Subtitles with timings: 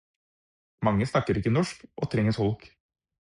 [0.87, 2.67] Mange snakker ikke norsk, og trenger tolk.